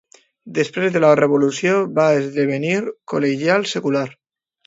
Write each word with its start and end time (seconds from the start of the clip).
Després 0.59 0.93
de 0.95 1.01
la 1.03 1.11
revolució 1.19 1.75
va 1.99 2.07
esdevenir 2.21 2.73
col·legial 3.13 3.69
secular. 3.75 4.05